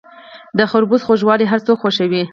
د 0.57 0.59
خربوزو 0.71 1.05
خوږوالی 1.07 1.45
هر 1.51 1.59
څوک 1.65 1.77
خوښوي. 1.81 2.23